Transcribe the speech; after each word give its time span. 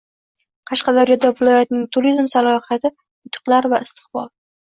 Qashqadaryo 0.69 1.29
viloyatining 1.41 1.83
turizm 1.97 2.29
salohiyati: 2.37 2.91
yutuqlar 3.25 3.69
va 3.75 3.81
istiqbol 3.87 4.27